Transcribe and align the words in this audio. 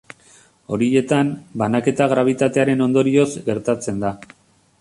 Horietan, 0.77 1.29
banaketa 1.63 2.09
grabitatearen 2.15 2.83
ondorioz 2.89 3.29
gertatzen 3.51 4.05
da. 4.07 4.17